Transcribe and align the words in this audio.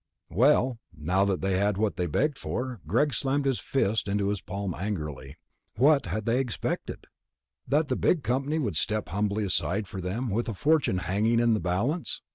Well, 0.31 0.79
now 0.97 1.25
they 1.25 1.59
had 1.59 1.77
what 1.77 1.95
they'd 1.95 2.11
begged 2.11 2.39
for. 2.39 2.81
Greg 2.87 3.13
slammed 3.13 3.45
his 3.45 3.59
fist 3.59 4.07
into 4.07 4.29
his 4.29 4.41
palm 4.41 4.73
angrily. 4.73 5.35
What 5.75 6.07
had 6.07 6.25
they 6.25 6.39
expected? 6.39 7.05
That 7.67 7.87
the 7.87 7.95
big 7.95 8.23
company 8.23 8.57
would 8.57 8.77
step 8.77 9.09
humbly 9.09 9.45
aside 9.45 9.87
for 9.87 10.01
them, 10.01 10.31
with 10.31 10.49
a 10.49 10.55
fortune 10.55 10.97
hanging 11.05 11.39
in 11.39 11.53
the 11.53 11.59
balance? 11.59 12.23